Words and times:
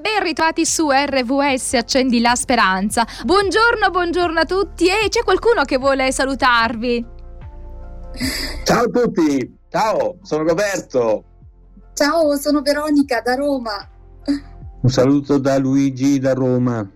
ben 0.00 0.22
ritrovati 0.22 0.64
su 0.64 0.88
RVS 0.90 1.74
Accendi 1.74 2.20
la 2.20 2.34
Speranza. 2.34 3.06
Buongiorno, 3.24 3.90
buongiorno 3.90 4.40
a 4.40 4.44
tutti 4.44 4.86
e 4.86 5.08
c'è 5.08 5.22
qualcuno 5.22 5.64
che 5.64 5.76
vuole 5.76 6.10
salutarvi? 6.10 7.06
Ciao 8.64 8.82
a 8.82 8.86
tutti, 8.86 9.58
ciao, 9.68 10.16
sono 10.22 10.44
Roberto. 10.44 11.24
Ciao, 11.92 12.36
sono 12.36 12.62
Veronica 12.62 13.20
da 13.20 13.34
Roma. 13.34 13.88
Un 14.82 14.90
saluto 14.90 15.38
da 15.38 15.58
Luigi 15.58 16.18
da 16.18 16.32
Roma. 16.32 16.88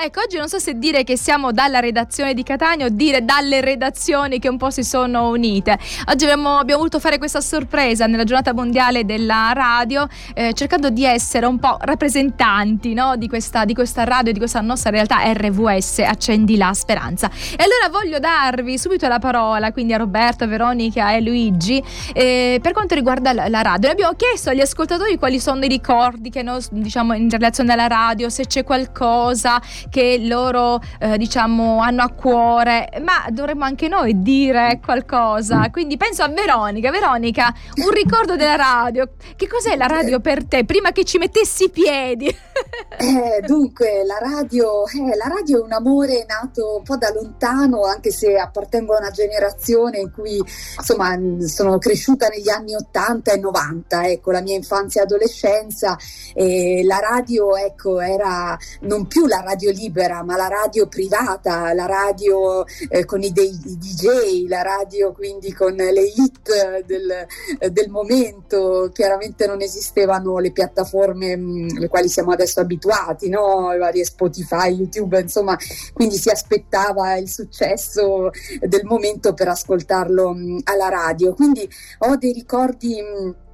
Ecco, 0.00 0.20
oggi 0.20 0.36
non 0.36 0.48
so 0.48 0.60
se 0.60 0.78
dire 0.78 1.02
che 1.02 1.16
siamo 1.16 1.50
dalla 1.50 1.80
redazione 1.80 2.32
di 2.32 2.44
Catania 2.44 2.86
o 2.86 2.88
dire 2.88 3.24
dalle 3.24 3.60
redazioni 3.60 4.38
che 4.38 4.48
un 4.48 4.56
po' 4.56 4.70
si 4.70 4.84
sono 4.84 5.30
unite. 5.30 5.76
Oggi 6.06 6.22
abbiamo, 6.22 6.58
abbiamo 6.58 6.78
voluto 6.78 7.00
fare 7.00 7.18
questa 7.18 7.40
sorpresa 7.40 8.06
nella 8.06 8.22
giornata 8.22 8.54
mondiale 8.54 9.04
della 9.04 9.50
radio, 9.52 10.06
eh, 10.34 10.52
cercando 10.52 10.90
di 10.90 11.04
essere 11.04 11.46
un 11.46 11.58
po' 11.58 11.78
rappresentanti 11.80 12.94
no? 12.94 13.16
di, 13.16 13.26
questa, 13.26 13.64
di, 13.64 13.74
questa, 13.74 14.04
radio, 14.04 14.30
di 14.30 14.38
questa 14.38 14.60
nostra 14.60 14.90
realtà 14.90 15.16
RVS, 15.32 15.98
accendi 15.98 16.56
la 16.56 16.72
speranza. 16.74 17.28
E 17.56 17.64
allora 17.64 17.88
voglio 17.90 18.20
darvi 18.20 18.78
subito 18.78 19.08
la 19.08 19.18
parola, 19.18 19.72
quindi 19.72 19.94
a 19.94 19.96
Roberto, 19.96 20.46
Veronica 20.46 21.12
e 21.12 21.20
Luigi, 21.22 21.82
eh, 22.12 22.60
per 22.62 22.70
quanto 22.70 22.94
riguarda 22.94 23.32
la, 23.32 23.48
la 23.48 23.62
radio. 23.62 23.90
Abbiamo 23.90 24.12
chiesto 24.14 24.50
agli 24.50 24.60
ascoltatori 24.60 25.18
quali 25.18 25.40
sono 25.40 25.64
i 25.64 25.68
ricordi 25.68 26.30
che 26.30 26.44
noi, 26.44 26.62
diciamo, 26.70 27.14
in 27.14 27.28
relazione 27.28 27.72
alla 27.72 27.88
radio, 27.88 28.28
se 28.28 28.46
c'è 28.46 28.62
qualcosa 28.62 29.60
che 29.90 30.18
loro 30.20 30.80
eh, 30.98 31.16
diciamo 31.18 31.80
hanno 31.80 32.02
a 32.02 32.08
cuore, 32.08 32.88
ma 33.02 33.26
dovremmo 33.30 33.64
anche 33.64 33.88
noi 33.88 34.22
dire 34.22 34.80
qualcosa. 34.84 35.68
Quindi 35.70 35.96
penso 35.96 36.22
a 36.22 36.28
Veronica. 36.28 36.90
Veronica, 36.90 37.52
un 37.76 37.90
ricordo 37.90 38.36
della 38.36 38.56
radio. 38.56 39.10
Che 39.36 39.46
cos'è 39.46 39.76
la 39.76 39.86
radio 39.86 40.20
per 40.20 40.44
te? 40.44 40.64
Prima 40.64 40.92
che 40.92 41.04
ci 41.04 41.18
mettessi 41.18 41.64
i 41.64 41.70
piedi. 41.70 42.26
eh, 42.26 43.40
dunque, 43.46 44.04
la 44.04 44.18
radio, 44.20 44.84
eh, 44.86 45.16
la 45.16 45.26
radio 45.28 45.60
è 45.60 45.62
un 45.62 45.72
amore 45.72 46.24
nato 46.26 46.76
un 46.76 46.82
po' 46.82 46.96
da 46.96 47.12
lontano, 47.12 47.84
anche 47.84 48.10
se 48.10 48.36
appartengo 48.36 48.94
a 48.94 48.98
una 48.98 49.10
generazione 49.10 49.98
in 49.98 50.10
cui 50.10 50.36
insomma 50.76 51.16
sono 51.46 51.78
cresciuta 51.78 52.28
negli 52.28 52.48
anni 52.48 52.74
80 52.74 53.32
e 53.32 53.38
90, 53.38 54.08
ecco, 54.08 54.30
la 54.30 54.40
mia 54.40 54.56
infanzia 54.56 55.02
e 55.02 55.04
adolescenza. 55.04 55.96
E 56.34 56.82
la 56.84 56.98
radio, 56.98 57.56
ecco, 57.56 58.00
era 58.00 58.56
non 58.80 59.06
più 59.06 59.26
la 59.26 59.40
radio 59.40 59.72
libera, 59.78 60.22
ma 60.22 60.36
la 60.36 60.48
radio 60.48 60.88
privata, 60.88 61.72
la 61.72 61.86
radio 61.86 62.64
eh, 62.88 63.04
con 63.04 63.22
i, 63.22 63.32
dei, 63.32 63.50
i, 63.50 63.78
DJ, 63.78 64.48
la 64.48 64.62
radio 64.62 65.12
quindi 65.12 65.52
con 65.52 65.74
le 65.74 66.02
hit 66.02 66.84
del, 66.84 67.26
del, 67.70 67.88
momento. 67.88 68.90
Chiaramente 68.92 69.46
non 69.46 69.62
esistevano 69.62 70.38
le 70.38 70.52
piattaforme 70.52 71.36
mh, 71.36 71.42
mm, 71.42 71.76
alle 71.76 71.88
quali 71.88 72.08
siamo 72.08 72.32
adesso 72.32 72.60
abituati, 72.60 73.28
no? 73.28 73.70
le 73.70 73.78
varie 73.78 74.04
Spotify, 74.04 74.70
YouTube, 74.70 75.20
insomma, 75.20 75.56
quindi 75.92 76.16
si 76.16 76.30
aspettava 76.30 77.16
il 77.16 77.28
successo 77.28 78.30
del 78.60 78.84
momento 78.84 79.34
per 79.34 79.48
ascoltarlo 79.48 80.32
mh, 80.32 80.38
mm, 80.38 80.58
alla 80.64 80.88
radio. 80.88 81.34
Quindi 81.34 81.68
ho 81.98 82.16
dei 82.16 82.32
ricordi. 82.32 83.00
Mh, 83.00 83.26
mm, 83.26 83.46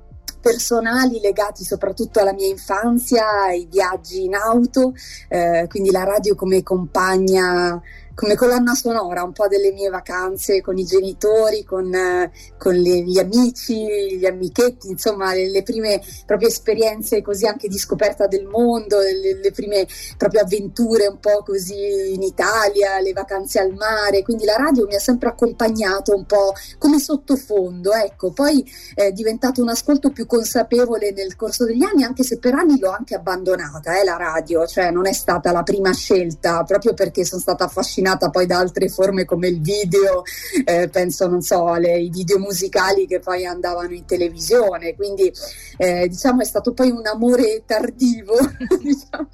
personali 0.45 1.21
legati 1.21 1.65
soprattutto 1.65 2.21
alla 2.21 2.35
mia 2.35 2.49
infanzia, 2.49 3.45
ai 3.45 3.67
viaggi 3.71 4.25
in 4.25 4.35
auto, 4.35 4.93
eh, 5.29 5.65
quindi 5.71 5.91
la 5.91 6.05
radio 6.05 6.35
come 6.35 6.63
compagna 6.63 7.81
come 8.15 8.37
colonna 8.37 8.75
sonora 8.75 9.25
un 9.25 9.33
po' 9.33 9.49
delle 9.49 9.73
mie 9.73 9.91
vacanze 9.91 10.61
con 10.61 10.79
i 10.79 10.85
genitori, 10.85 11.65
con, 11.65 11.93
eh, 11.93 12.31
con 12.57 12.75
le, 12.75 13.01
gli 13.01 13.19
amici, 13.19 14.17
gli 14.17 14.25
amichetti, 14.25 14.89
insomma 14.89 15.35
le, 15.35 15.51
le, 15.51 15.63
prime 15.63 16.01
proprie 16.25 16.49
esperienze 16.49 17.23
così 17.23 17.47
anche 17.47 17.67
di 17.67 17.77
scoperta 17.77 18.27
del 18.27 18.47
mondo, 18.47 19.01
le, 19.01 19.41
le, 19.43 19.51
prime 19.51 19.87
proprie 20.17 20.43
avventure 20.43 21.09
un 21.09 21.19
po' 21.19 21.43
così 21.45 22.13
in 22.15 22.23
Italia, 22.23 23.01
le 23.01 23.13
vacanze 23.13 23.59
al 23.59 23.75
mare, 23.75 24.23
quindi 24.23 24.45
la 24.45 24.57
radio 24.57 24.87
mi 24.87 24.95
ha 24.95 25.01
sempre 25.01 25.31
accompagnato 25.31 26.15
un 26.15 26.25
po' 26.25 26.53
come 26.79 27.01
sottofondo, 27.01 27.93
ecco, 27.93 28.31
poi 28.31 28.65
è 28.95 29.11
diventato 29.11 29.61
un 29.61 29.71
ascolto 29.71 30.11
più 30.11 30.27
consapevole 30.27 31.11
nel 31.13 31.35
corso 31.35 31.65
degli 31.65 31.83
anni, 31.83 32.05
anche 32.05 32.23
se 32.23 32.39
per 32.39 32.55
anni 32.55 32.79
l'ho 32.79 32.91
anche 32.91 33.17
abbandonata, 33.17 33.99
eh, 33.99 34.05
la 34.05 34.17
radio, 34.17 34.67
cioè 34.67 34.93
non 34.93 35.09
è 35.09 35.13
stata 35.13 35.51
la 35.51 35.65
prima 35.65 35.93
scelta, 35.93 36.63
proprio 36.63 36.95
perché 36.95 37.25
sono 37.25 37.41
stata 37.41 37.65
affascinata 37.65 38.03
affascinata 38.05 38.31
poi 38.31 38.47
da 38.47 38.59
altre 38.59 38.89
forme 38.89 39.25
come 39.25 39.49
il 39.49 39.61
video, 39.61 40.23
eh, 40.65 40.89
penso 40.89 41.27
non 41.27 41.41
so 41.41 41.67
ai 41.67 42.09
video 42.11 42.39
musicali 42.39 43.07
che 43.07 43.21
poi 43.21 43.47
andavano 43.47 43.93
in 43.93 44.05
televisione, 44.05 44.95
quindi 44.95 45.33
eh, 45.79 46.07
diciamo 46.09 46.43
è 46.43 46.45
stato 46.45 46.73
poi 46.73 46.91
un 46.91 47.07
amore 47.07 47.63
tardivo, 47.67 48.35
diciamo, 48.81 49.29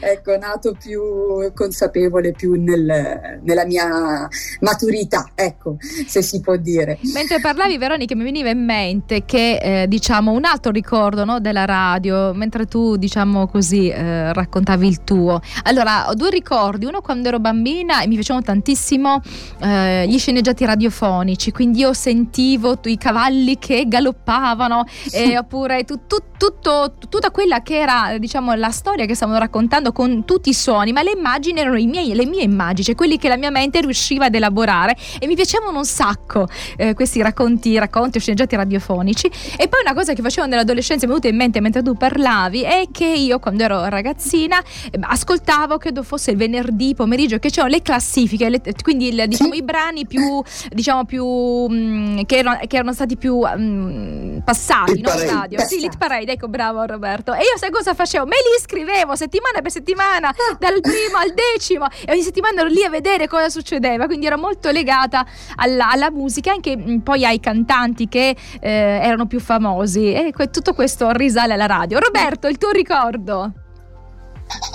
ecco, 0.00 0.36
nato 0.38 0.76
più 0.80 1.52
consapevole, 1.54 2.32
più 2.32 2.54
nel, 2.60 3.40
nella 3.42 3.64
mia 3.64 4.28
maturità, 4.60 5.30
ecco, 5.34 5.76
se 6.06 6.22
si 6.22 6.40
può 6.40 6.56
dire. 6.56 6.98
Mentre 7.12 7.40
parlavi 7.40 7.78
Veronica 7.78 8.14
mi 8.14 8.24
veniva 8.24 8.50
in 8.50 8.64
mente 8.64 9.24
che 9.24 9.82
eh, 9.82 9.88
diciamo 9.88 10.32
un 10.32 10.44
altro 10.44 10.72
ricordo 10.72 11.24
no, 11.24 11.40
della 11.40 11.64
radio, 11.64 12.32
mentre 12.32 12.66
tu 12.66 12.96
diciamo 12.96 13.46
così 13.46 13.88
eh, 13.88 14.32
raccontavi 14.32 14.86
il 14.86 15.04
tuo. 15.04 15.40
Allora, 15.64 16.08
ho 16.08 16.14
due 16.14 16.30
ricordi, 16.30 16.86
uno 16.86 17.00
quando 17.00 17.28
ero 17.28 17.38
bambina 17.38 18.02
e 18.02 18.06
mi 18.06 18.13
mi 18.14 18.22
piacevano 18.22 18.44
tantissimo 18.44 19.20
eh, 19.60 20.06
gli 20.06 20.18
sceneggiati 20.18 20.64
radiofonici, 20.64 21.52
quindi 21.52 21.80
io 21.80 21.92
sentivo 21.92 22.78
i 22.84 22.96
cavalli 22.96 23.58
che 23.58 23.84
galoppavano, 23.86 24.84
eh, 25.12 25.38
oppure 25.38 25.84
tu, 25.84 26.00
tu, 26.06 26.18
tutto, 26.36 26.94
tutta 27.08 27.30
quella 27.30 27.62
che 27.62 27.78
era 27.78 28.16
diciamo, 28.18 28.54
la 28.54 28.70
storia 28.70 29.06
che 29.06 29.14
stavano 29.14 29.38
raccontando 29.38 29.92
con 29.92 30.24
tutti 30.24 30.50
i 30.50 30.54
suoni, 30.54 30.92
ma 30.92 31.02
le 31.02 31.12
immagini 31.12 31.60
erano 31.60 31.76
miei, 31.76 32.14
le 32.14 32.26
mie 32.26 32.42
immagini, 32.42 32.84
cioè 32.84 32.94
quelli 32.94 33.18
che 33.18 33.28
la 33.28 33.36
mia 33.36 33.50
mente 33.50 33.80
riusciva 33.80 34.26
ad 34.26 34.34
elaborare 34.34 34.96
e 35.18 35.26
mi 35.26 35.34
piacevano 35.34 35.78
un 35.78 35.84
sacco 35.84 36.46
eh, 36.76 36.94
questi 36.94 37.22
racconti, 37.22 37.78
racconti 37.78 38.18
o 38.18 38.20
sceneggiati 38.20 38.56
radiofonici. 38.56 39.30
E 39.56 39.68
poi 39.68 39.80
una 39.80 39.94
cosa 39.94 40.12
che 40.12 40.22
facevo 40.22 40.46
nell'adolescenza, 40.46 41.06
mi 41.06 41.12
è 41.12 41.14
venuta 41.14 41.28
in 41.28 41.36
mente 41.36 41.60
mentre 41.60 41.82
tu 41.82 41.94
parlavi, 41.94 42.62
è 42.62 42.84
che 42.90 43.06
io 43.06 43.38
quando 43.38 43.62
ero 43.62 43.88
ragazzina 43.88 44.60
eh, 44.60 44.98
ascoltavo, 45.00 45.78
credo 45.78 46.02
fosse 46.02 46.30
il 46.30 46.36
venerdì 46.36 46.94
pomeriggio, 46.94 47.38
che 47.38 47.50
c'erano 47.50 47.72
le 47.72 47.82
classi 47.82 48.03
classifiche, 48.04 48.48
le, 48.50 48.60
quindi 48.82 49.08
il, 49.08 49.24
diciamo, 49.26 49.52
sì. 49.52 49.58
i 49.58 49.62
brani 49.62 50.06
più, 50.06 50.42
diciamo, 50.68 51.04
più 51.04 51.24
mh, 51.24 51.74
mm, 51.74 52.20
che, 52.26 52.36
erano, 52.36 52.58
che, 52.66 52.76
erano, 52.76 52.92
stati 52.92 53.16
più 53.16 53.40
mh, 53.40 53.56
mm, 53.58 54.38
passati 54.44 55.00
no, 55.00 55.08
stadio. 55.08 55.58
Sì, 55.60 55.80
Lit 55.80 55.96
Parade, 55.96 56.32
ecco, 56.32 56.48
bravo 56.48 56.84
Roberto. 56.84 57.32
E 57.32 57.38
io 57.38 57.56
sai 57.56 57.70
cosa 57.70 57.94
facevo? 57.94 58.26
Me 58.26 58.36
li 58.36 58.60
scrivevo 58.60 59.16
settimana 59.16 59.60
per 59.62 59.70
settimana, 59.70 60.28
ah. 60.28 60.56
dal 60.58 60.80
primo 60.80 61.16
al 61.16 61.32
decimo, 61.32 61.86
e 62.04 62.12
ogni 62.12 62.22
settimana 62.22 62.60
ero 62.60 62.68
lì 62.68 62.84
a 62.84 62.90
vedere 62.90 63.26
cosa 63.26 63.48
succedeva, 63.48 64.06
quindi 64.06 64.26
ero 64.26 64.36
molto 64.36 64.70
legata 64.70 65.26
alla, 65.56 65.90
alla 65.90 66.10
musica, 66.10 66.52
anche 66.52 66.76
mh, 66.76 66.90
mm, 66.90 66.98
poi 66.98 67.24
ai 67.24 67.40
cantanti 67.40 68.08
che 68.08 68.36
eh, 68.60 68.70
erano 68.70 69.26
più 69.26 69.40
famosi. 69.40 70.12
E 70.12 70.32
tutto 70.50 70.74
questo 70.74 71.10
risale 71.12 71.54
alla 71.54 71.66
radio. 71.66 71.98
Roberto, 71.98 72.48
il 72.48 72.58
tuo 72.58 72.70
ricordo? 72.70 73.63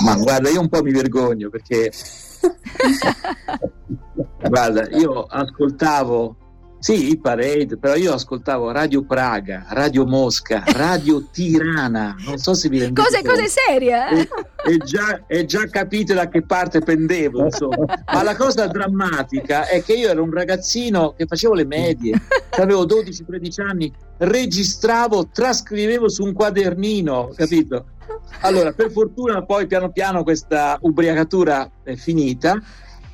Ma 0.03 0.15
guarda, 0.15 0.49
io 0.49 0.61
un 0.61 0.69
po' 0.69 0.81
mi 0.81 0.91
vergogno 0.91 1.49
perché 1.49 1.91
Guarda, 4.49 4.87
io 4.89 5.23
ascoltavo, 5.23 6.35
sì, 6.79 7.09
il 7.09 7.19
parade, 7.19 7.77
però 7.77 7.95
io 7.95 8.13
ascoltavo 8.13 8.71
Radio 8.71 9.03
Praga, 9.03 9.65
Radio 9.69 10.05
Mosca, 10.05 10.63
Radio 10.65 11.27
Tirana, 11.31 12.15
non 12.25 12.37
so 12.37 12.53
se 12.53 12.69
vi 12.69 12.79
rendete 12.79 13.01
Cose, 13.01 13.23
cose 13.23 13.47
serie, 13.47 14.09
eh? 14.09 14.27
E, 14.65 14.73
e, 14.73 14.77
già, 14.77 15.21
e 15.27 15.45
già 15.45 15.65
capite 15.67 16.13
da 16.13 16.27
che 16.27 16.41
parte 16.41 16.79
pendevo, 16.79 17.45
insomma. 17.45 17.85
Ma 18.11 18.23
la 18.23 18.35
cosa 18.35 18.67
drammatica 18.67 19.67
è 19.67 19.83
che 19.83 19.93
io 19.93 20.09
ero 20.09 20.23
un 20.23 20.31
ragazzino 20.31 21.13
che 21.15 21.25
facevo 21.25 21.53
le 21.53 21.65
medie, 21.65 22.13
avevo 22.51 22.85
12-13 22.85 23.61
anni, 23.61 23.93
registravo, 24.17 25.29
trascrivevo 25.31 26.09
su 26.09 26.23
un 26.23 26.33
quadernino, 26.33 27.31
capito? 27.35 27.85
Allora, 28.41 28.71
per 28.71 28.91
fortuna 28.91 29.43
poi 29.43 29.67
piano 29.67 29.91
piano 29.91 30.23
questa 30.23 30.77
ubriacatura 30.81 31.69
è 31.83 31.95
finita 31.95 32.59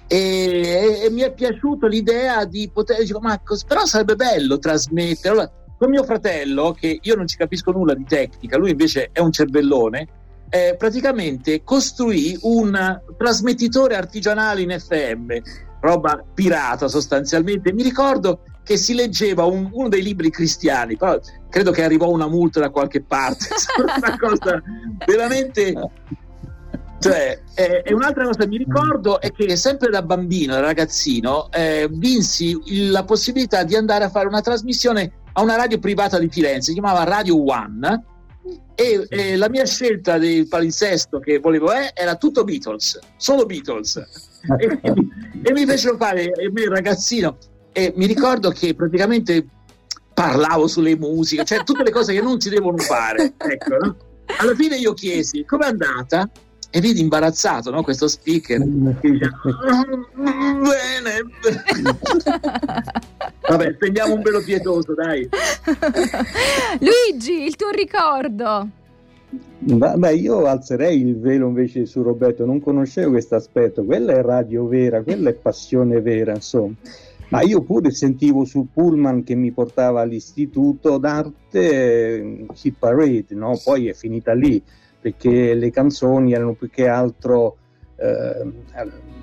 e, 0.08 1.02
e 1.04 1.10
mi 1.10 1.22
è 1.22 1.34
piaciuta 1.34 1.88
l'idea 1.88 2.46
di 2.46 2.70
poter 2.72 3.04
dico, 3.04 3.20
ma 3.20 3.40
però 3.68 3.86
sarebbe 3.86 4.16
bello 4.16 4.60
trasmettere. 4.60 5.30
Allora, 5.30 5.52
con 5.78 5.90
mio 5.90 6.04
fratello, 6.04 6.72
che 6.72 7.00
io 7.02 7.16
non 7.16 7.28
ci 7.28 7.38
capisco 7.38 7.72
nulla 7.72 7.94
di 7.94 8.06
tecnica, 8.06 8.58
lui 8.58 8.72
invece 8.72 9.10
è 9.12 9.20
un 9.20 9.32
cervellone, 9.32 10.08
eh, 10.50 10.76
praticamente 10.78 11.64
costruì 11.64 12.38
un 12.42 13.02
trasmettitore 13.18 13.96
artigianale 13.96 14.62
in 14.62 14.76
FM, 14.78 15.32
roba 15.82 16.24
pirata 16.34 16.88
sostanzialmente. 16.88 17.74
Mi 17.74 17.84
ricordo 17.84 18.42
che 18.64 18.78
si 18.78 18.96
leggeva 18.96 19.46
un, 19.46 19.70
uno 19.72 19.90
dei 19.90 20.02
libri 20.02 20.30
cristiani, 20.30 20.98
però 20.98 21.20
credo 21.50 21.72
che 21.72 21.84
arrivò 21.84 22.10
una 22.10 22.28
multa 22.28 22.60
da 22.60 22.70
qualche 22.70 23.02
parte, 23.02 23.48
una 23.80 24.18
cosa 24.18 24.62
veramente... 25.06 25.74
Cioè, 26.98 27.40
eh, 27.54 27.84
e 27.86 27.94
un'altra 27.94 28.24
cosa 28.24 28.40
che 28.40 28.48
mi 28.48 28.58
ricordo 28.58 29.22
è 29.22 29.32
che 29.32 29.56
sempre 29.58 29.92
da 29.92 30.02
bambino, 30.02 30.54
da 30.54 30.62
ragazzino, 30.62 31.52
eh, 31.52 31.88
vinsi 31.92 32.90
la 32.90 33.04
possibilità 33.04 33.64
di 33.64 33.76
andare 33.76 34.06
a 34.06 34.10
fare 34.10 34.28
una 34.28 34.42
trasmissione 34.42 35.12
a 35.34 35.42
una 35.44 35.56
radio 35.56 35.78
privata 35.78 36.18
di 36.18 36.30
Firenze, 36.30 36.72
si 36.72 36.74
chiamava 36.74 37.04
Radio 37.04 37.46
One, 37.46 38.04
e, 38.76 39.06
e, 39.10 39.36
la 39.36 39.50
mia 39.50 39.66
scelta 39.66 40.18
del 40.18 40.48
palinsesto 40.48 41.20
che 41.20 41.40
volevo 41.40 41.72
eh, 41.72 41.92
era 41.94 42.16
tutto 42.16 42.44
Beatles, 42.44 43.00
solo 43.18 43.46
Beatles. 43.46 43.96
e, 44.60 44.80
e, 45.44 45.52
mi 45.54 45.66
fecero 45.66 45.98
fare, 45.98 46.32
me 46.52 46.68
ragazzino, 46.68 47.38
e 47.72 47.94
mi 47.96 48.06
ricordo 48.06 48.52
che 48.52 48.76
praticamente 48.76 49.48
parlavo 50.14 50.68
sulle 50.68 50.96
musiche, 50.96 51.44
cioè 51.44 51.64
tutte 51.64 51.84
le 51.84 51.92
cose 51.92 52.14
che 52.14 52.22
non 52.22 52.40
si 52.40 52.50
devono 52.50 52.78
fare. 52.78 53.34
Ecco, 53.38 53.78
no? 53.78 53.98
Alla 54.40 54.56
fine 54.56 54.78
io 54.78 54.94
chiesi 54.94 55.46
com'è 55.46 55.68
andata 55.68 56.30
e 56.76 56.82
vedi 56.82 57.00
imbarazzato 57.00 57.72
no? 57.72 57.84
questo 57.84 58.10
speaker 58.10 58.60
che 59.00 59.10
dice 59.10 59.32
bene 60.60 61.24
vabbè 63.48 63.74
spendiamo 63.76 64.16
un 64.16 64.22
velo 64.22 64.44
pietoso 64.44 64.94
dai 64.94 65.26
Luigi 66.80 67.46
il 67.46 67.56
tuo 67.56 67.70
ricordo 67.70 68.68
Beh, 69.58 70.14
io 70.16 70.46
alzerei 70.46 71.00
il 71.00 71.18
velo 71.20 71.48
invece 71.48 71.86
su 71.86 72.02
Roberto, 72.04 72.46
non 72.46 72.62
conoscevo 72.62 73.12
questo 73.12 73.36
aspetto, 73.36 73.84
quella 73.84 74.14
è 74.14 74.22
radio 74.22 74.68
vera, 74.68 75.02
quella 75.02 75.30
è 75.30 75.34
passione 75.34 76.00
vera, 76.00 76.36
insomma. 76.36 76.76
Ma 77.30 77.42
io 77.42 77.62
pure 77.62 77.92
sentivo 77.92 78.46
sul 78.46 78.68
pullman 78.72 79.24
che 79.24 79.34
mi 79.36 79.52
portava 79.52 80.02
all'istituto 80.02 80.98
d'arte 80.98 81.60
eh, 81.60 82.46
Hit 82.62 82.76
Parade, 82.78 83.26
no? 83.30 83.60
poi 83.62 83.88
è 83.88 83.94
finita 83.94 84.34
lì 84.34 84.62
perché 85.06 85.54
le 85.54 85.70
canzoni 85.70 86.34
erano 86.34 86.54
più 86.54 86.68
che 86.68 86.88
altro 86.88 87.58
eh, 87.96 88.52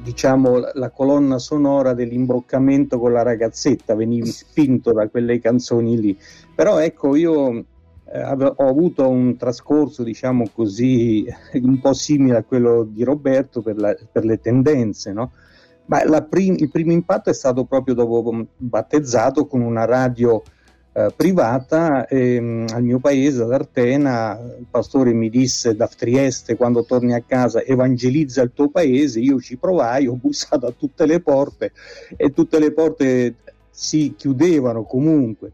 diciamo 0.00 0.70
la 0.74 0.90
colonna 0.90 1.38
sonora 1.38 1.92
dell'imbroccamento 1.92 3.00
con 3.00 3.10
la 3.10 3.22
ragazzetta, 3.22 3.96
venivi 3.96 4.28
spinto 4.28 4.92
da 4.92 5.08
quelle 5.08 5.40
canzoni 5.40 6.00
lì. 6.00 6.16
Però 6.54 6.78
ecco, 6.78 7.16
io 7.16 7.64
eh, 8.04 8.22
ho 8.22 8.68
avuto 8.68 9.08
un 9.08 9.36
trascorso, 9.36 10.04
diciamo 10.04 10.50
così, 10.54 11.26
un 11.60 11.80
po' 11.80 11.94
simile 11.94 12.36
a 12.36 12.44
quello 12.44 12.84
di 12.88 13.02
Roberto 13.02 13.60
per, 13.60 13.76
la, 13.76 13.92
per 14.12 14.24
le 14.24 14.38
tendenze, 14.38 15.12
no? 15.12 15.32
Ma 15.86 16.00
prim- 16.22 16.60
il 16.60 16.70
primo 16.70 16.92
impatto 16.92 17.28
è 17.28 17.34
stato 17.34 17.64
proprio 17.64 17.96
dopo 17.96 18.46
battezzato 18.56 19.46
con 19.46 19.62
una 19.62 19.84
radio 19.84 20.44
eh, 20.94 21.10
privata 21.16 22.06
ehm, 22.06 22.66
al 22.70 22.82
mio 22.82 22.98
paese, 22.98 23.42
ad 23.42 23.52
Artena. 23.52 24.38
Il 24.58 24.66
pastore 24.70 25.12
mi 25.12 25.30
disse 25.30 25.74
da 25.74 25.88
Trieste 25.88 26.56
quando 26.56 26.84
torni 26.84 27.14
a 27.14 27.22
casa 27.26 27.62
evangelizza 27.62 28.42
il 28.42 28.52
tuo 28.54 28.68
paese. 28.68 29.20
Io 29.20 29.40
ci 29.40 29.56
provai, 29.56 30.06
ho 30.06 30.14
bussato 30.14 30.66
a 30.66 30.74
tutte 30.76 31.06
le 31.06 31.20
porte 31.20 31.72
e 32.16 32.32
tutte 32.32 32.58
le 32.58 32.72
porte 32.72 33.36
si 33.70 34.14
chiudevano 34.16 34.84
comunque. 34.84 35.52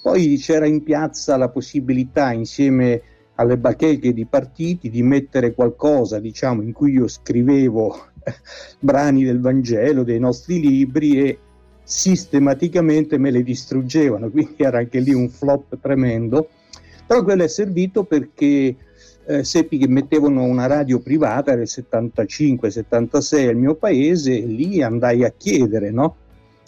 Poi 0.00 0.38
c'era 0.38 0.66
in 0.66 0.82
piazza 0.82 1.36
la 1.36 1.50
possibilità 1.50 2.32
insieme 2.32 3.02
alle 3.34 3.58
bacheche 3.58 4.12
di 4.12 4.24
partiti 4.26 4.90
di 4.90 5.02
mettere 5.02 5.54
qualcosa 5.54 6.18
diciamo 6.18 6.62
in 6.62 6.72
cui 6.72 6.92
io 6.92 7.06
scrivevo 7.06 8.06
brani 8.80 9.24
del 9.24 9.40
Vangelo, 9.40 10.02
dei 10.02 10.18
nostri 10.18 10.60
libri 10.60 11.20
e 11.20 11.38
sistematicamente 11.88 13.16
me 13.16 13.30
le 13.30 13.42
distruggevano, 13.42 14.28
quindi 14.30 14.56
era 14.58 14.78
anche 14.78 15.00
lì 15.00 15.14
un 15.14 15.30
flop 15.30 15.78
tremendo, 15.80 16.50
però 17.06 17.24
quello 17.24 17.44
è 17.44 17.48
servito 17.48 18.04
perché 18.04 18.76
eh, 19.24 19.42
seppi 19.42 19.78
che 19.78 19.88
mettevano 19.88 20.42
una 20.42 20.66
radio 20.66 21.00
privata, 21.00 21.52
il 21.52 21.62
75-76 21.62 23.48
al 23.48 23.56
mio 23.56 23.74
paese, 23.74 24.36
e 24.36 24.44
lì 24.44 24.82
andai 24.82 25.24
a 25.24 25.32
chiedere, 25.34 25.90
no? 25.90 26.16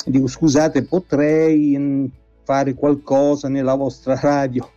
Dico 0.07 0.27
scusate, 0.27 0.85
potrei 0.85 1.77
mh, 1.77 2.11
fare 2.45 2.73
qualcosa 2.73 3.49
nella 3.49 3.75
vostra 3.75 4.17
radio? 4.21 4.71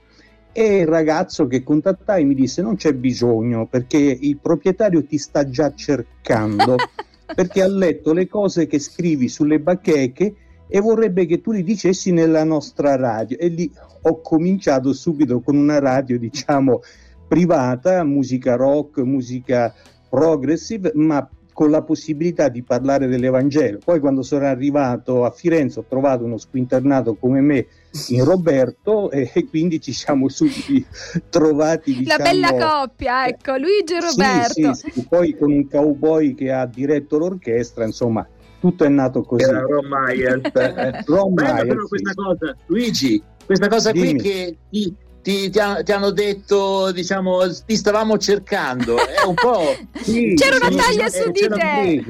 E 0.52 0.80
il 0.80 0.88
ragazzo 0.88 1.48
che 1.48 1.64
contattai 1.64 2.26
mi 2.26 2.36
disse 2.36 2.62
non 2.62 2.76
c'è 2.76 2.94
bisogno 2.94 3.66
perché 3.66 3.98
il 3.98 4.38
proprietario 4.38 5.04
ti 5.04 5.18
sta 5.18 5.50
già 5.50 5.74
cercando 5.74 6.76
perché 7.34 7.62
ha 7.62 7.68
letto 7.68 8.14
le 8.14 8.28
cose 8.28 8.68
che 8.68 8.80
scrivi 8.80 9.28
sulle 9.28 9.60
bacheche 9.60 10.36
e 10.68 10.80
vorrebbe 10.80 11.26
che 11.26 11.42
tu 11.42 11.52
li 11.52 11.64
dicessi 11.64 12.12
nella 12.12 12.44
nostra 12.44 12.96
radio. 12.96 13.38
E 13.38 13.48
lì 13.48 13.72
ho 14.02 14.22
cominciato 14.22 14.94
subito 14.94 15.42
con 15.42 15.56
una 15.56 15.80
radio 15.80 16.18
diciamo 16.18 16.82
privata, 17.28 18.04
musica 18.04 18.56
rock, 18.56 19.00
musica 19.00 19.74
progressive, 20.10 20.92
ma 20.96 21.28
con 21.54 21.70
la 21.70 21.82
possibilità 21.84 22.50
di 22.50 22.64
parlare 22.64 23.08
dell'Evangelo. 23.08 23.80
Poi 23.84 24.00
quando 24.00 24.24
sono 24.24 24.46
arrivato 24.46 25.24
a 25.24 25.32
Firenze 25.32 25.80
ho 25.80 25.86
trovato 25.88 26.24
uno 26.26 26.38
squinternato 26.38 27.16
come 27.16 27.40
me 27.40 27.68
in 28.10 28.26
Roberto 28.26 29.12
e, 29.12 29.30
e 29.32 29.48
quindi 29.48 29.80
ci 29.80 29.94
siamo 29.94 30.28
subito 30.28 30.88
trovati. 31.30 31.96
Diciamo, 31.98 32.24
la 32.24 32.30
bella 32.30 32.52
coppia, 32.54 33.28
ecco, 33.28 33.58
Luigi 33.58 33.94
e 33.94 34.00
Roberto. 34.02 34.74
Sì, 34.74 34.90
sì, 34.90 34.92
sì, 34.92 35.08
poi 35.08 35.38
con 35.38 35.52
un 35.52 35.70
cowboy 35.70 36.34
che 36.34 36.52
ha 36.52 36.66
diretto 36.66 37.18
l'orchestra, 37.18 37.86
insomma, 37.86 38.28
tutto 38.60 38.84
è 38.84 38.90
nato 38.90 39.22
così. 39.24 39.44
Era 39.44 39.62
Ron 39.62 39.88
Myers. 39.88 41.06
Ron 41.06 41.34
Myers, 41.34 41.68
però 41.68 41.88
questa 41.88 42.14
cosa, 42.14 42.56
Luigi, 42.66 43.24
questa 43.46 43.68
cosa 43.68 43.92
Dimmi. 43.92 44.14
qui 44.14 44.22
che 44.22 44.58
ti, 45.24 45.42
ti, 45.42 45.50
ti, 45.50 45.60
ha, 45.60 45.82
ti, 45.82 45.92
hanno 45.92 46.12
detto, 46.12 46.92
diciamo, 46.92 47.40
ti 47.66 47.76
stavamo 47.76 48.18
cercando. 48.18 48.98
È 48.98 49.26
un 49.26 49.34
po'. 49.34 49.76
Sì, 50.04 50.34
c'era 50.36 50.58
una 50.58 50.70
taglia 50.70 51.08
su 51.08 51.32
di 51.32 51.48
te. 51.48 52.04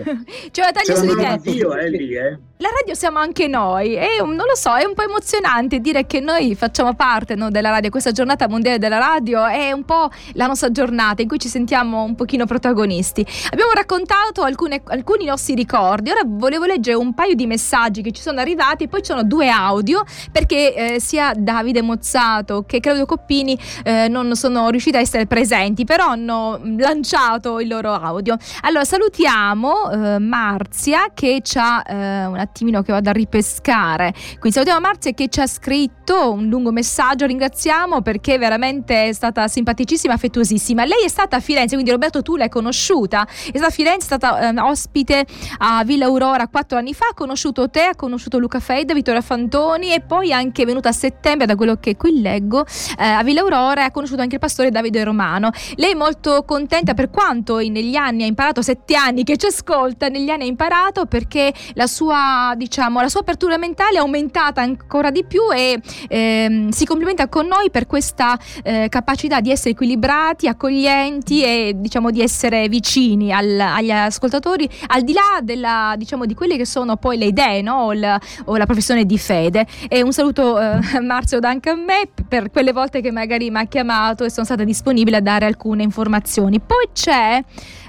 C'era 0.51 0.69
una 0.69 0.81
taglia 0.81 0.95
su 0.95 1.05
di 1.05 1.15
te. 1.15 1.51
Dio, 1.51 1.75
eh, 1.75 1.89
lì, 1.89 2.15
eh 2.15 2.37
la 2.57 2.69
radio 2.79 2.93
siamo 2.93 3.19
anche 3.19 3.47
noi 3.47 3.95
e 3.95 4.21
non 4.23 4.35
lo 4.35 4.55
so, 4.55 4.73
è 4.75 4.85
un 4.85 4.93
po' 4.93 5.01
emozionante 5.01 5.79
dire 5.79 6.05
che 6.05 6.21
noi 6.21 6.55
facciamo 6.55 6.93
parte 6.93 7.35
no, 7.35 7.49
della 7.49 7.69
radio, 7.69 7.89
questa 7.89 8.11
giornata 8.11 8.47
mondiale 8.47 8.77
della 8.77 8.99
radio 8.99 9.45
è 9.45 9.71
un 9.71 9.83
po' 9.83 10.09
la 10.33 10.45
nostra 10.45 10.71
giornata 10.71 11.21
in 11.21 11.27
cui 11.27 11.39
ci 11.39 11.49
sentiamo 11.49 12.03
un 12.03 12.15
pochino 12.15 12.45
protagonisti. 12.45 13.25
Abbiamo 13.49 13.71
raccontato 13.73 14.43
alcune, 14.43 14.81
alcuni 14.85 15.25
nostri 15.25 15.55
ricordi, 15.55 16.11
ora 16.11 16.21
volevo 16.25 16.63
leggere 16.63 16.95
un 16.95 17.13
paio 17.13 17.33
di 17.35 17.45
messaggi 17.47 18.01
che 18.01 18.11
ci 18.11 18.21
sono 18.21 18.39
arrivati 18.39 18.85
e 18.85 18.87
poi 18.87 19.01
ci 19.01 19.11
sono 19.11 19.23
due 19.23 19.49
audio 19.49 20.03
perché 20.31 20.73
eh, 20.73 20.99
sia 21.01 21.33
Davide 21.35 21.81
Mozzato 21.81 22.63
che 22.65 22.79
Claudio 22.79 23.05
Coppini 23.05 23.59
eh, 23.83 24.07
non 24.07 24.35
sono 24.35 24.69
riusciti 24.69 24.95
a 24.95 24.99
essere 25.01 25.25
presenti, 25.25 25.83
però 25.83 26.07
hanno 26.07 26.61
lanciato 26.77 27.59
il 27.59 27.67
loro 27.67 27.91
audio. 27.91 28.37
Allora 28.61 28.85
salutiamo 28.85 29.91
eh, 29.91 30.19
Marzia 30.19 31.07
che 31.13 31.41
ha 31.55 31.83
eh, 31.85 32.25
una 32.25 32.42
attimino 32.43 32.81
che 32.81 32.91
vado 32.91 33.09
a 33.09 33.13
ripescare. 33.13 34.13
Quindi 34.13 34.51
salutiamo 34.51 34.79
Marzia 34.79 35.11
che 35.13 35.27
ci 35.29 35.39
ha 35.39 35.47
scritto 35.47 36.31
un 36.31 36.47
lungo 36.47 36.71
messaggio, 36.71 37.25
ringraziamo 37.25 38.01
perché 38.01 38.37
veramente 38.37 39.07
è 39.07 39.13
stata 39.13 39.47
simpaticissima, 39.47 40.13
affettuosissima. 40.13 40.85
Lei 40.85 41.03
è 41.05 41.07
stata 41.07 41.37
a 41.37 41.39
Firenze, 41.39 41.73
quindi 41.73 41.91
Roberto 41.91 42.21
tu 42.21 42.35
l'hai 42.35 42.49
conosciuta, 42.49 43.25
è 43.25 43.49
stata 43.49 43.67
a 43.67 43.69
Firenze, 43.69 43.99
è 43.99 44.17
stata 44.17 44.49
eh, 44.49 44.59
ospite 44.59 45.25
a 45.59 45.83
Villa 45.83 46.05
Aurora 46.05 46.47
quattro 46.47 46.77
anni 46.77 46.93
fa, 46.93 47.07
ha 47.11 47.13
conosciuto 47.13 47.69
te, 47.69 47.83
ha 47.83 47.95
conosciuto 47.95 48.37
Luca 48.37 48.59
Feida, 48.59 48.93
Vittoria 48.93 49.21
Fantoni 49.21 49.93
e 49.93 50.01
poi 50.01 50.31
anche 50.33 50.65
venuta 50.65 50.89
a 50.89 50.93
settembre, 50.93 51.45
da 51.45 51.55
quello 51.55 51.77
che 51.77 51.95
qui 51.95 52.21
leggo, 52.21 52.65
eh, 52.97 53.03
a 53.03 53.23
Villa 53.23 53.41
Aurora 53.41 53.81
e 53.81 53.83
ha 53.85 53.91
conosciuto 53.91 54.21
anche 54.21 54.35
il 54.35 54.41
pastore 54.41 54.69
Davide 54.69 55.03
Romano. 55.03 55.51
Lei 55.75 55.91
è 55.91 55.95
molto 55.95 56.43
contenta 56.45 56.93
per 56.93 57.09
quanto 57.09 57.57
negli 57.57 57.95
anni 57.95 58.23
ha 58.23 58.25
imparato, 58.25 58.61
sette 58.61 58.95
anni 58.95 59.23
che 59.23 59.37
ci 59.37 59.45
ascolta, 59.45 60.09
negli 60.09 60.29
anni 60.29 60.43
ha 60.43 60.47
imparato 60.47 61.05
perché 61.05 61.53
la 61.73 61.87
sua 61.87 62.32
diciamo, 62.55 63.01
la 63.01 63.09
sua 63.09 63.21
apertura 63.21 63.57
mentale 63.57 63.97
è 63.97 63.99
aumentata 63.99 64.61
ancora 64.61 65.11
di 65.11 65.23
più 65.23 65.41
e 65.53 65.79
ehm, 66.07 66.69
si 66.69 66.85
complimenta 66.85 67.27
con 67.27 67.47
noi 67.47 67.69
per 67.69 67.87
questa 67.87 68.37
eh, 68.63 68.87
capacità 68.89 69.39
di 69.39 69.51
essere 69.51 69.71
equilibrati, 69.71 70.47
accoglienti 70.47 71.43
e 71.43 71.73
diciamo 71.75 72.11
di 72.11 72.21
essere 72.21 72.67
vicini 72.67 73.31
al, 73.31 73.59
agli 73.59 73.91
ascoltatori 73.91 74.69
al 74.87 75.03
di 75.03 75.13
là 75.13 75.39
della, 75.41 75.95
diciamo, 75.97 76.25
di 76.25 76.33
quelle 76.33 76.57
che 76.57 76.65
sono 76.65 76.97
poi 76.97 77.17
le 77.17 77.25
idee 77.25 77.61
no? 77.61 77.83
o, 77.83 77.93
la, 77.93 78.19
o, 78.45 78.57
la, 78.57 78.65
professione 78.65 79.05
di 79.05 79.17
fede. 79.17 79.65
E 79.87 80.01
un 80.01 80.13
saluto 80.13 80.59
eh, 80.59 80.79
Marzio 81.01 81.39
anche 81.41 81.69
a 81.69 81.75
me 81.75 82.09
per 82.27 82.49
quelle 82.51 82.71
volte 82.71 83.01
che 83.01 83.11
magari 83.11 83.49
mi 83.49 83.59
ha 83.59 83.65
chiamato 83.65 84.23
e 84.23 84.29
sono 84.29 84.45
stata 84.45 84.63
disponibile 84.63 85.17
a 85.17 85.21
dare 85.21 85.45
alcune 85.45 85.83
informazioni. 85.83 86.59
Poi 86.59 86.89
c'è 86.93 87.43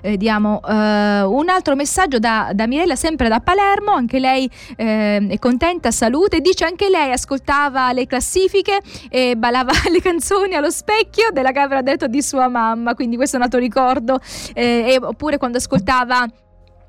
vediamo 0.05 0.61
uh, 0.63 0.71
un 0.71 1.49
altro 1.49 1.75
messaggio 1.75 2.19
da, 2.19 2.51
da, 2.53 2.67
Mirella, 2.67 2.95
sempre 2.95 3.29
da 3.29 3.41
Palermo, 3.41 3.93
anche 3.93 4.19
lei 4.19 4.34
eh, 4.37 5.27
è 5.29 5.39
contenta, 5.39 5.91
salute, 5.91 6.41
dice 6.41 6.65
anche 6.65 6.89
lei 6.89 7.13
ascoltava 7.13 7.93
le 7.93 8.07
classifiche 8.07 8.81
e 9.09 9.37
ballava 9.37 9.73
le 9.91 10.01
canzoni 10.01 10.55
allo 10.55 10.71
specchio 10.71 11.31
della 11.33 11.53
camera 11.53 11.83
detto 11.83 12.07
di 12.07 12.23
sua 12.23 12.49
mamma, 12.49 12.95
quindi 12.95 13.17
questo 13.17 13.37
è 13.37 13.39
un 13.39 13.45
altro 13.45 13.61
ricordo, 13.61 14.19
eh, 14.53 14.99
oppure 15.01 15.39
quando 15.39 15.59
ascoltava 15.59 16.27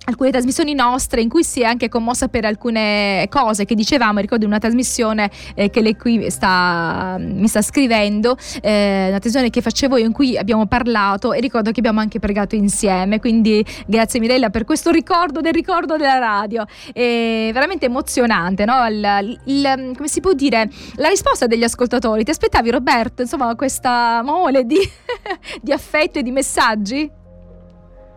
alcune 0.06 0.32
trasmissioni 0.32 0.74
nostre 0.74 1.22
in 1.22 1.30
cui 1.30 1.44
si 1.44 1.62
è 1.62 1.66
anche 1.66 1.90
commossa 1.90 2.28
per 2.28 2.46
alcune 2.46 3.28
cose 3.30 3.66
che 3.66 3.76
dicevamo. 3.76 4.20
Ricordo 4.20 4.46
una 4.46 4.60
trasmissione 4.60 5.30
eh, 5.56 5.70
che 5.70 5.82
lei 5.82 5.96
qui 5.96 6.30
sta, 6.30 7.18
mi 7.20 7.48
sta 7.48 7.62
scrivendo, 7.62 8.38
eh, 8.62 9.08
una 9.08 9.20
trasmissione 9.20 9.50
che 9.50 9.62
facevo 9.62 9.98
io 9.98 10.06
in 10.06 10.12
cui 10.12 10.38
abbiamo 10.38 10.66
parlato 10.68 11.34
e 11.34 11.40
ricordo 11.40 11.72
che 11.72 11.80
abbiamo 11.80 12.00
anche 12.00 12.20
pregato 12.20 12.56
insieme. 12.56 13.20
Quindi 13.20 13.66
grazie 13.86 14.20
Mirella 14.20 14.50
per 14.50 14.64
questo 14.64 14.92
ricordo 14.92 15.42
del 15.42 15.54
ricordo 15.54 15.98
della 15.98 16.18
radio. 16.18 16.66
È 16.94 17.50
veramente 17.52 17.86
emozionante, 17.86 18.66
no? 18.66 18.86
il, 18.88 19.40
il, 19.46 19.92
come 19.96 20.08
si 20.08 20.22
può 20.22 20.34
dire? 20.34 20.70
La 20.96 21.10
risposta 21.10 21.48
degli 21.48 21.64
ascoltatori. 21.64 22.24
Ti 22.24 22.32
aspettavi 22.32 22.70
Roberto, 22.70 23.22
insomma, 23.22 23.54
questa 23.56 24.22
mole 24.24 24.66
di, 24.66 24.78
di 25.62 25.72
affetto 25.72 26.20
e 26.20 26.24
di 26.24 26.32
messaggi? 26.32 27.24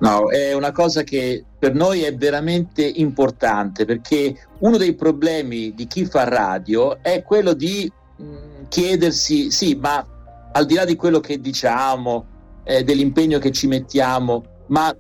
No, 0.01 0.31
è 0.31 0.53
una 0.53 0.71
cosa 0.71 1.03
che 1.03 1.45
per 1.59 1.75
noi 1.75 2.03
è 2.03 2.15
veramente 2.15 2.85
importante 2.87 3.85
perché 3.85 4.35
uno 4.61 4.77
dei 4.77 4.95
problemi 4.95 5.75
di 5.75 5.87
chi 5.87 6.05
fa 6.05 6.25
radio 6.25 7.03
è 7.03 7.23
quello 7.23 7.53
di 7.53 7.91
mh, 8.17 8.25
mm, 8.25 8.65
chiedersi, 8.69 9.51
sì, 9.51 9.75
ma 9.75 10.07
al 10.53 10.67
di 10.67 10.75
là 10.75 10.85
di 10.85 10.95
quello 10.95 11.19
che 11.19 11.41
diciamo, 11.41 12.27
eh, 12.65 12.85
dell'impegno 12.85 13.39
che 13.39 13.51
ci 13.51 13.67
mettiamo, 13.67 14.45
ma 14.69 14.95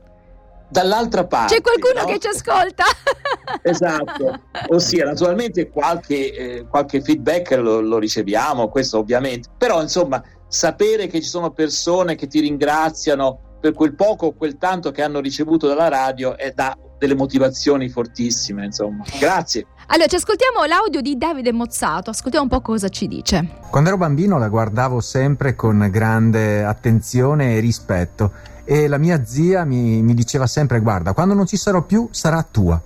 dall'altra 0.69 1.27
parte... 1.27 1.55
C'è 1.55 1.61
qualcuno 1.61 2.01
no? 2.01 2.07
che 2.07 2.19
ci 2.19 2.29
ascolta. 2.29 2.85
esatto, 3.63 4.41
ossia 4.69 5.05
naturalmente 5.05 5.69
qualche, 5.69 6.35
eh, 6.35 6.67
qualche 6.69 7.01
feedback 7.01 7.53
lo, 7.53 7.81
lo 7.81 7.99
riceviamo, 7.99 8.69
questo 8.69 8.99
ovviamente, 8.99 9.49
però 9.57 9.81
insomma 9.81 10.23
sapere 10.49 11.07
che 11.07 11.21
ci 11.21 11.29
sono 11.29 11.51
persone 11.51 12.15
che 12.15 12.27
ti 12.27 12.41
ringraziano 12.41 13.48
per 13.61 13.73
quel 13.73 13.95
poco 13.95 14.27
o 14.27 14.33
quel 14.33 14.57
tanto 14.59 14.91
che 14.91 15.03
hanno 15.03 15.21
ricevuto 15.21 15.67
dalla 15.67 15.89
radio 15.89 16.37
e 16.37 16.53
dà 16.55 16.77
delle 16.99 17.15
motivazioni 17.15 17.89
fortissime, 17.89 18.65
insomma. 18.65 19.05
Grazie. 19.19 19.67
Allora, 19.87 20.09
ci 20.09 20.17
ascoltiamo 20.17 20.65
l'audio 20.65 21.01
di 21.01 21.17
Davide 21.17 21.53
Mozzato, 21.53 22.11
ascoltiamo 22.11 22.45
un 22.45 22.51
po' 22.51 22.61
cosa 22.61 22.89
ci 22.89 23.07
dice. 23.07 23.61
Quando 23.71 23.89
ero 23.89 23.99
bambino 23.99 24.39
la 24.39 24.49
guardavo 24.49 25.01
sempre 25.01 25.55
con 25.55 25.89
grande 25.91 26.65
attenzione 26.65 27.57
e 27.57 27.61
rispetto 27.61 28.33
e 28.65 28.87
la 28.87 28.99
mia 28.99 29.25
zia 29.25 29.65
mi, 29.65 30.03
mi 30.03 30.13
diceva 30.13 30.47
sempre 30.47 30.81
guarda, 30.81 31.15
quando 31.15 31.33
non 31.33 31.47
ci 31.47 31.57
sarò 31.57 31.83
più 31.83 32.09
sarà 32.11 32.47
tua. 32.49 32.81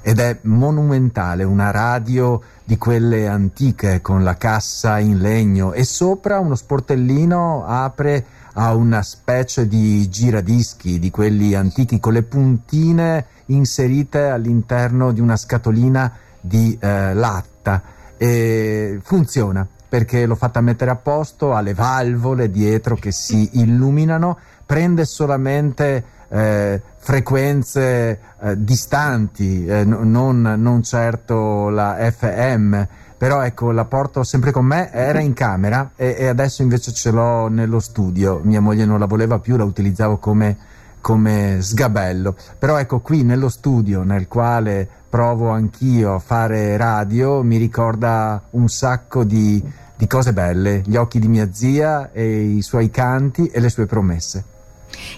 Ed 0.00 0.20
è 0.20 0.38
monumentale, 0.42 1.42
una 1.42 1.72
radio 1.72 2.40
di 2.64 2.78
quelle 2.78 3.26
antiche 3.26 4.00
con 4.00 4.22
la 4.22 4.36
cassa 4.36 4.98
in 4.98 5.18
legno 5.18 5.72
e 5.72 5.84
sopra 5.84 6.38
uno 6.38 6.54
sportellino 6.54 7.64
apre 7.66 8.24
a 8.58 8.74
una 8.74 9.02
specie 9.02 9.66
di 9.68 10.08
giradischi 10.08 10.98
di 10.98 11.10
quelli 11.10 11.54
antichi 11.54 12.00
con 12.00 12.12
le 12.12 12.22
puntine 12.22 13.26
inserite 13.46 14.28
all'interno 14.28 15.12
di 15.12 15.20
una 15.20 15.36
scatolina 15.36 16.12
di 16.40 16.76
eh, 16.80 17.14
latta. 17.14 17.82
E 18.16 18.98
funziona 19.02 19.66
perché 19.88 20.26
l'ho 20.26 20.34
fatta 20.34 20.60
mettere 20.60 20.90
a 20.90 20.96
posto, 20.96 21.54
ha 21.54 21.60
le 21.60 21.74
valvole 21.74 22.50
dietro 22.50 22.96
che 22.96 23.12
si 23.12 23.60
illuminano, 23.60 24.38
prende 24.64 25.04
solamente 25.04 26.04
eh, 26.28 26.80
frequenze 26.96 28.20
eh, 28.40 28.54
distanti, 28.62 29.66
eh, 29.66 29.84
non, 29.84 30.40
non 30.40 30.82
certo 30.82 31.68
la 31.68 31.96
FM 32.10 32.84
però 33.18 33.42
ecco 33.42 33.70
la 33.70 33.86
porto 33.86 34.22
sempre 34.24 34.50
con 34.50 34.66
me, 34.66 34.92
era 34.92 35.20
in 35.20 35.32
camera 35.32 35.92
e, 35.96 36.16
e, 36.18 36.26
adesso 36.26 36.62
invece 36.62 36.92
ce 36.92 37.10
l'ho 37.10 37.48
nello 37.48 37.80
studio, 37.80 38.40
mia 38.42 38.60
moglie 38.60 38.84
non 38.84 38.98
la 38.98 39.06
voleva 39.06 39.38
più, 39.38 39.56
la 39.56 39.64
utilizzavo 39.64 40.18
come, 40.18 40.56
come 41.00 41.58
sgabello, 41.60 42.36
però 42.58 42.78
ecco 42.78 43.00
qui 43.00 43.22
nello 43.22 43.48
studio 43.48 44.02
nel 44.02 44.28
quale 44.28 44.86
provo 45.08 45.48
anch'io 45.48 46.14
a 46.14 46.18
fare 46.18 46.76
radio 46.76 47.42
mi 47.42 47.56
ricorda 47.56 48.42
un 48.50 48.68
sacco 48.68 49.24
di, 49.24 49.62
di 49.96 50.06
cose 50.06 50.34
belle, 50.34 50.82
gli 50.84 50.96
occhi 50.96 51.18
di 51.18 51.28
mia 51.28 51.48
zia 51.50 52.12
e 52.12 52.40
i 52.40 52.60
suoi 52.60 52.90
canti 52.90 53.46
e 53.46 53.60
le 53.60 53.70
sue 53.70 53.86
promesse. 53.86 54.55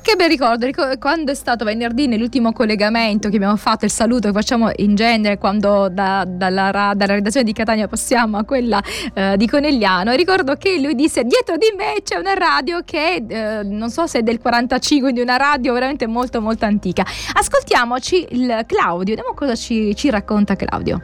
Che 0.01 0.17
bel 0.17 0.29
ricordo, 0.29 0.67
quando 0.99 1.33
è 1.33 1.35
stato 1.35 1.65
venerdì 1.65 2.07
nell'ultimo 2.07 2.53
collegamento 2.53 3.29
che 3.29 3.37
abbiamo 3.37 3.57
fatto, 3.57 3.85
il 3.85 3.91
saluto 3.91 4.29
che 4.29 4.35
facciamo 4.35 4.71
in 4.77 4.95
genere 4.95 5.39
quando 5.39 5.89
da, 5.89 6.25
dalla, 6.27 6.71
dalla, 6.95 7.15
redazione 7.15 7.45
di 7.45 7.53
Catania 7.53 7.89
passiamo 7.89 8.39
a 8.39 8.45
quella 8.45 8.83
eh, 9.13 9.37
di 9.37 9.47
Conegliano, 9.47 10.13
ricordo 10.13 10.55
che 10.57 10.81
lui 10.81 10.95
disse 10.95 11.25
dietro 11.25 11.57
di 11.57 11.67
me 11.77 11.97
c'è 12.03 12.17
una 12.17 12.35
radio 12.35 12.81
che 12.85 13.25
eh, 13.29 13.63
non 13.65 13.91
so 13.91 14.07
se 14.07 14.21
è 14.21 14.23
del 14.23 14.41
45, 14.41 15.11
quindi 15.11 15.21
una 15.21 15.37
radio 15.37 15.73
veramente 15.73 16.07
molto 16.07 16.41
molto 16.41 16.65
antica. 16.65 17.05
Ascoltiamoci 17.35 18.29
il 18.31 18.65
Claudio, 18.67 19.15
vediamo 19.15 19.35
cosa 19.35 19.55
ci, 19.55 19.95
ci 19.95 20.11
racconta 20.11 20.57
Claudio. 20.57 21.01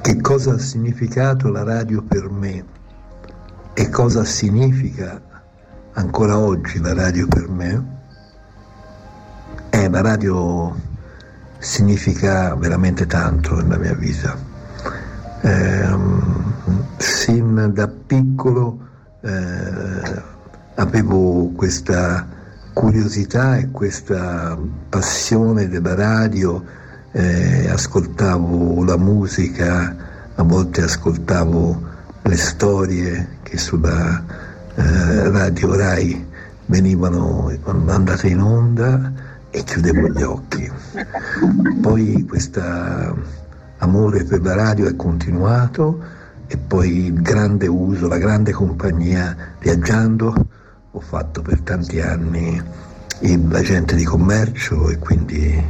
Che 0.00 0.20
cosa 0.20 0.54
ha 0.54 0.58
significato 0.58 1.50
la 1.50 1.62
radio 1.62 2.02
per 2.02 2.28
me? 2.30 2.73
E 3.76 3.88
cosa 3.90 4.24
significa 4.24 5.20
ancora 5.94 6.38
oggi 6.38 6.78
la 6.80 6.94
radio 6.94 7.26
per 7.26 7.48
me? 7.48 7.84
Eh, 9.70 9.88
la 9.88 10.00
radio 10.00 10.72
significa 11.58 12.54
veramente 12.54 13.04
tanto 13.06 13.56
nella 13.56 13.76
mia 13.76 13.94
vita. 13.94 14.38
Eh, 15.40 15.96
sin 16.98 17.72
da 17.74 17.88
piccolo 17.88 18.78
eh, 19.22 20.22
avevo 20.76 21.50
questa 21.56 22.28
curiosità 22.72 23.56
e 23.56 23.72
questa 23.72 24.56
passione 24.88 25.66
della 25.66 25.96
radio, 25.96 26.62
eh, 27.10 27.68
ascoltavo 27.68 28.84
la 28.84 28.96
musica, 28.96 29.96
a 30.32 30.42
volte 30.44 30.82
ascoltavo 30.82 31.82
le 32.22 32.36
storie 32.36 33.42
che 33.54 33.58
sulla 33.58 34.20
eh, 34.74 35.30
radio 35.30 35.76
Rai 35.76 36.26
venivano 36.66 37.52
mandate 37.84 38.26
in 38.28 38.40
onda 38.40 39.12
e 39.50 39.62
chiudevo 39.62 40.08
gli 40.08 40.22
occhi. 40.22 40.70
Poi 41.80 42.26
questo 42.28 42.60
amore 43.78 44.24
per 44.24 44.42
la 44.42 44.56
radio 44.56 44.88
è 44.88 44.96
continuato 44.96 46.02
e 46.48 46.56
poi 46.56 47.06
il 47.06 47.22
grande 47.22 47.68
uso, 47.68 48.08
la 48.08 48.18
grande 48.18 48.50
compagnia 48.50 49.36
viaggiando. 49.60 50.34
Ho 50.90 51.00
fatto 51.00 51.40
per 51.42 51.60
tanti 51.60 52.00
anni 52.00 52.60
l'agente 53.48 53.94
di 53.94 54.04
commercio 54.04 54.90
e 54.90 54.98
quindi 54.98 55.64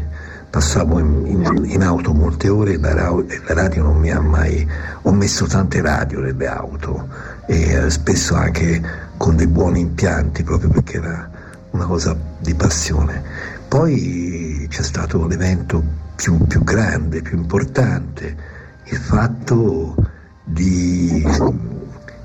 passavo 0.48 0.98
in, 0.98 1.26
in, 1.26 1.64
in 1.66 1.82
auto 1.82 2.14
molte 2.14 2.48
ore 2.48 2.74
e 2.74 2.78
la, 2.78 2.94
la, 2.94 3.24
radio 3.48 3.82
non 3.82 3.98
mi 3.98 4.10
ha 4.10 4.20
mai... 4.20 4.66
ho 5.02 5.12
messo 5.12 5.46
tante 5.46 5.82
radio 5.82 6.20
nelle 6.20 6.46
auto 6.46 7.08
e 7.46 7.72
eh, 7.72 7.90
spesso 7.90 8.34
anche 8.34 8.82
con 9.16 9.36
dei 9.36 9.46
buoni 9.46 9.80
impianti 9.80 10.42
proprio 10.42 10.70
perché 10.70 10.96
era 10.96 11.30
una 11.70 11.86
cosa 11.86 12.16
di 12.38 12.54
passione. 12.54 13.22
Poi 13.68 14.66
c'è 14.68 14.82
stato 14.82 15.26
l'evento 15.26 15.82
più, 16.16 16.38
più 16.46 16.62
grande, 16.62 17.22
più 17.22 17.36
importante, 17.36 18.36
il 18.84 18.98
fatto 18.98 19.94
di 20.44 21.24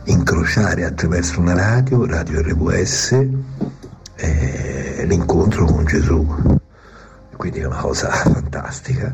incrociare 0.05 0.83
attraverso 0.83 1.39
una 1.39 1.53
radio, 1.53 2.05
Radio 2.05 2.41
RWS, 2.41 3.11
eh, 4.15 5.05
l'incontro 5.07 5.65
con 5.65 5.85
Gesù 5.85 6.57
quindi 7.39 7.59
è 7.59 7.65
una 7.65 7.77
cosa 7.77 8.09
fantastica. 8.11 9.13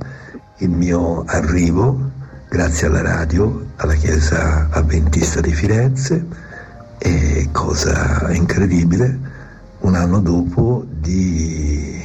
Il 0.57 0.71
mio 0.71 1.23
arrivo, 1.27 2.09
grazie 2.55 2.87
alla 2.87 3.01
radio, 3.01 3.71
alla 3.75 3.95
chiesa 3.95 4.69
avventista 4.71 5.41
di 5.41 5.53
Firenze 5.53 6.25
e 6.99 7.49
cosa 7.51 8.31
incredibile, 8.31 9.19
un 9.79 9.93
anno 9.93 10.21
dopo 10.21 10.85
di 10.87 12.01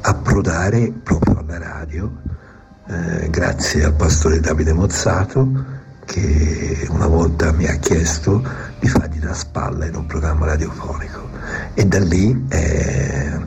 approdare 0.00 0.92
proprio 1.00 1.38
alla 1.38 1.58
radio, 1.58 2.10
eh, 2.88 3.30
grazie 3.30 3.84
al 3.84 3.94
pastore 3.94 4.40
Davide 4.40 4.72
Mozzato 4.72 5.48
che 6.04 6.88
una 6.90 7.06
volta 7.06 7.52
mi 7.52 7.68
ha 7.68 7.76
chiesto 7.76 8.42
di 8.80 8.88
fargli 8.88 9.20
da 9.20 9.32
spalla 9.32 9.86
in 9.86 9.94
un 9.94 10.06
programma 10.06 10.46
radiofonico. 10.46 11.30
E 11.74 11.86
da 11.86 12.00
lì 12.00 12.46
eh, 12.48 13.46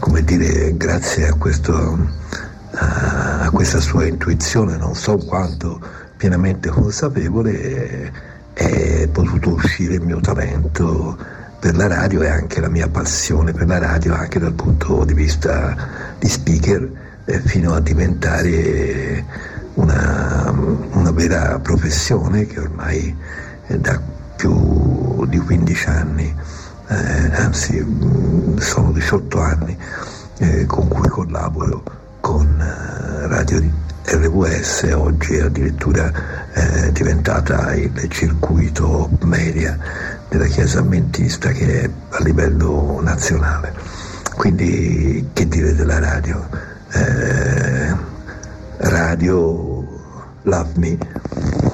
come 0.00 0.22
dire, 0.22 0.76
grazie 0.76 1.28
a, 1.28 1.32
questo, 1.32 1.96
a 3.46 3.50
questa 3.50 3.80
sua 3.80 4.06
intuizione, 4.06 4.76
non 4.76 4.96
so 4.96 5.18
quanto 5.18 5.80
pienamente 6.16 6.68
consapevole, 6.68 8.12
è 8.52 9.08
potuto 9.08 9.50
uscire 9.50 9.94
il 9.94 10.00
mio 10.00 10.18
talento 10.20 11.16
per 11.60 11.76
la 11.76 11.86
radio 11.86 12.22
e 12.22 12.28
anche 12.28 12.60
la 12.60 12.68
mia 12.68 12.88
passione 12.88 13.52
per 13.52 13.68
la 13.68 13.78
radio 13.78 14.14
anche 14.14 14.40
dal 14.40 14.52
punto 14.52 15.04
di 15.04 15.14
vista 15.14 15.76
di 16.18 16.28
speaker 16.28 16.90
eh, 17.24 17.40
fino 17.40 17.72
a 17.72 17.80
diventare 17.80 19.24
una, 19.74 20.52
una, 20.92 21.10
vera 21.12 21.58
professione 21.60 22.46
che 22.46 22.60
ormai 22.60 23.16
da 23.68 24.00
più 24.36 25.24
di 25.26 25.38
15 25.38 25.88
anni 25.88 26.34
eh, 26.88 26.94
anzi 27.34 27.80
mm, 27.80 28.56
sono 28.58 28.92
18 28.92 29.40
anni 29.40 29.76
eh, 30.38 30.66
con 30.66 30.88
cui 30.88 31.08
collaboro 31.08 32.05
con 32.26 32.60
eh, 32.60 33.28
Radio 33.28 33.62
RWS, 34.02 34.90
oggi 34.96 35.38
addirittura 35.38 36.10
eh, 36.54 36.90
diventata 36.90 37.72
il 37.76 38.08
circuito 38.08 39.08
media 39.22 39.78
della 40.28 40.46
Chiesa 40.46 40.80
Ammentista 40.80 41.50
che 41.50 41.82
è 41.82 41.90
a 42.08 42.22
livello 42.24 42.98
nazionale. 43.00 43.72
Quindi 44.34 45.28
che 45.32 45.46
dire 45.46 45.72
della 45.76 46.00
radio? 46.00 46.48
Eh, 46.90 47.94
radio 48.78 49.86
Love 50.42 50.72
Me. 50.74 51.65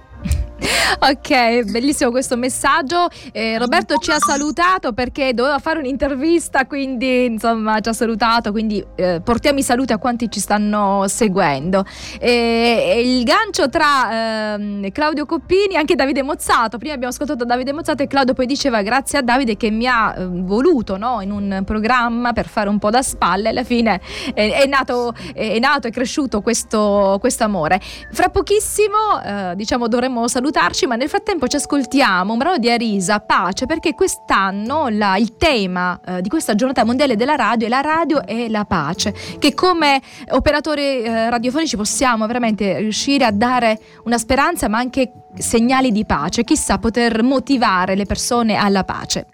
Ok, 1.05 1.65
bellissimo 1.65 2.13
questo 2.13 2.37
messaggio. 2.37 3.09
Eh, 3.33 3.59
Roberto 3.59 3.97
ci 3.97 4.13
ha 4.13 4.21
salutato 4.21 4.93
perché 4.93 5.35
doveva 5.35 5.59
fare 5.59 5.81
un'intervista, 5.81 6.65
quindi 6.67 7.25
insomma 7.25 7.81
ci 7.81 7.89
ha 7.89 7.93
salutato, 7.93 8.53
quindi 8.53 8.87
eh, 8.95 9.21
portiamo 9.21 9.59
i 9.59 9.65
saluti 9.65 9.93
a 9.93 9.99
quanti 9.99 10.31
ci 10.31 10.39
stanno 10.39 11.09
seguendo. 11.09 11.85
Eh, 12.21 13.03
il 13.05 13.25
gancio 13.25 13.69
tra 13.69 14.55
ehm, 14.55 14.93
Claudio 14.93 15.27
Coppini 15.27 15.75
e 15.75 15.77
anche 15.79 15.97
Davide 15.97 16.23
Mozzato. 16.23 16.79
Prima 16.79 16.95
abbiamo 16.95 17.13
ascoltato 17.13 17.45
Davide 17.45 17.73
Mozzato 17.73 18.05
e 18.05 18.07
Claudio 18.07 18.35
poi 18.35 18.47
diceva 18.47 18.81
grazie 18.83 19.19
a 19.19 19.23
Davide 19.23 19.57
che 19.57 19.73
mi 19.73 19.89
ha 19.89 20.15
ehm, 20.17 20.47
voluto 20.47 20.97
no, 20.99 21.21
in 21.21 21.33
un 21.33 21.63
programma 21.67 22.33
per 22.33 22.47
fare 22.47 22.69
un 22.69 22.79
po' 22.79 22.91
da 22.91 23.03
spalle. 23.03 23.49
Alla 23.49 23.65
fine 23.65 24.01
è, 24.35 24.67
nato, 24.69 25.13
è 25.35 25.59
nato, 25.59 25.89
è 25.89 25.91
cresciuto 25.91 26.43
questo 26.43 27.19
amore. 27.39 27.81
Fra 28.13 28.29
pochissimo 28.29 29.21
eh, 29.21 29.55
diciamo 29.57 29.89
dovremmo 29.89 30.29
salutarci 30.29 30.91
ma 30.93 30.99
nel 30.99 31.09
frattempo 31.09 31.47
ci 31.47 31.57
ascoltiamo 31.57 32.33
un 32.33 32.39
brano 32.39 32.59
di 32.59 32.71
Arisa, 32.71 33.21
Pace, 33.21 33.65
perché 33.65 33.95
quest'anno 33.95 34.89
la, 34.89 35.17
il 35.17 35.39
tema 35.39 35.99
eh, 36.05 36.21
di 36.21 36.29
questa 36.29 36.55
giornata 36.55 36.85
mondiale 36.85 37.17
della 37.17 37.35
radio 37.35 37.67
è 37.67 37.71
la 37.71 37.81
radio 37.81 38.27
e 38.27 38.51
la 38.51 38.67
pace, 38.67 39.15
che 39.39 39.55
come 39.55 40.03
operatori 40.33 41.01
eh, 41.01 41.31
radiofonici 41.31 41.77
possiamo 41.77 42.27
veramente 42.27 42.77
riuscire 42.77 43.25
a 43.25 43.31
dare 43.31 43.81
una 44.05 44.19
speranza 44.19 44.69
ma 44.69 44.77
anche 44.77 45.13
segnali 45.35 45.93
di 45.93 46.05
pace, 46.05 46.45
chissà 46.45 46.77
poter 46.77 47.23
motivare 47.23 47.95
le 47.95 48.05
persone 48.05 48.57
alla 48.57 48.85
pace. 48.85 49.29